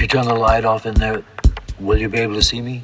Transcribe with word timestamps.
If 0.00 0.04
you 0.04 0.08
turn 0.08 0.28
the 0.28 0.34
light 0.34 0.64
off 0.64 0.86
in 0.86 0.94
there, 0.94 1.22
will 1.78 1.98
you 1.98 2.08
be 2.08 2.20
able 2.20 2.34
to 2.36 2.42
see 2.42 2.62
me? 2.62 2.82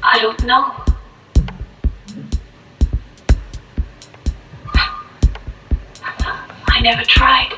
I 0.00 0.20
don't 0.22 0.44
know. 0.44 0.72
I 6.68 6.80
never 6.82 7.02
tried. 7.02 7.52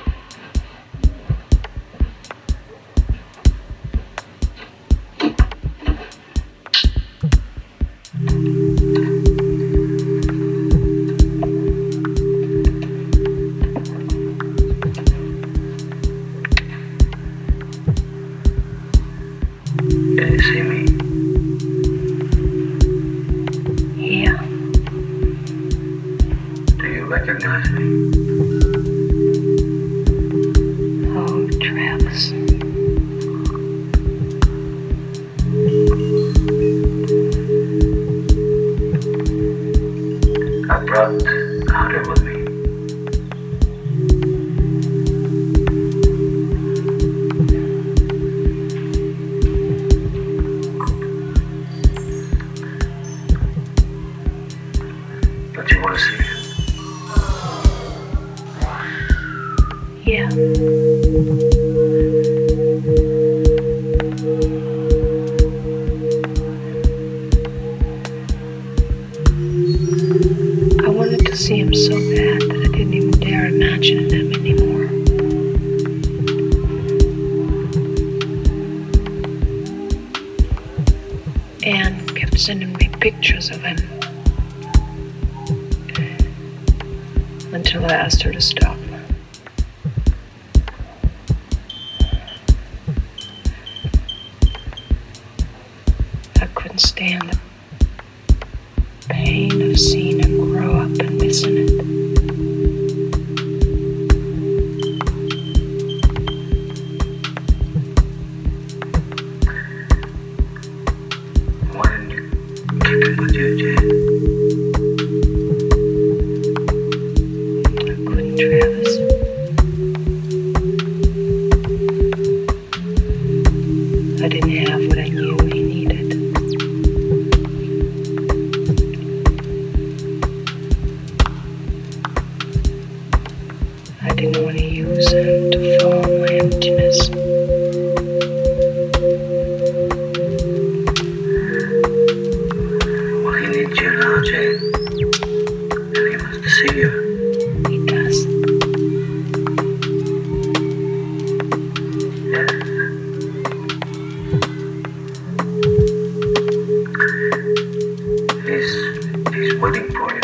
for 159.92 160.14
you. 160.14 160.20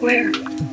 Where? 0.00 0.71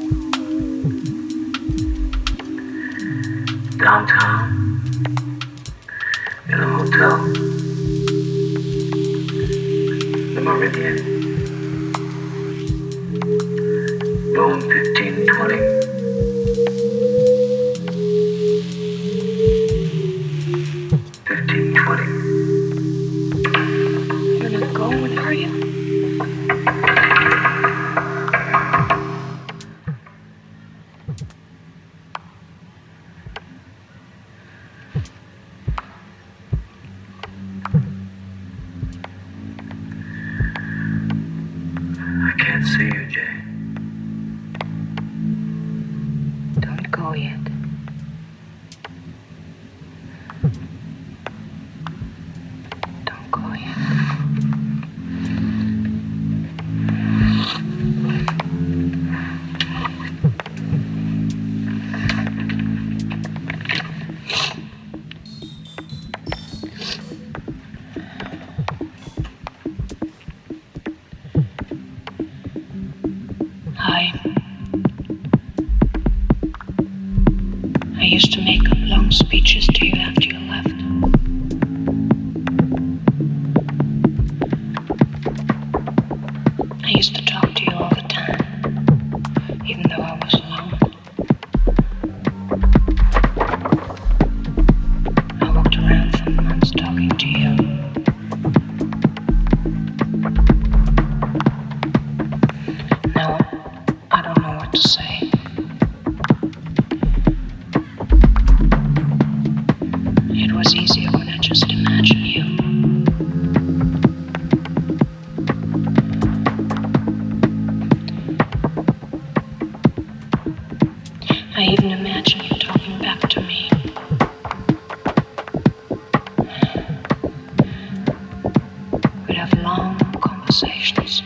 have 129.40 129.54
long 129.64 129.98
conversations, 130.20 131.24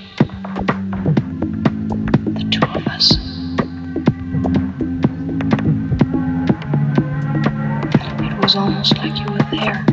the 2.25 2.48
two 2.51 2.62
of 2.62 2.88
us. 2.88 3.17
It 8.22 8.38
was 8.39 8.55
almost 8.55 8.98
like 8.98 9.17
you 9.17 9.25
were 9.32 9.39
there. 9.50 9.93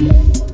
you 0.00 0.53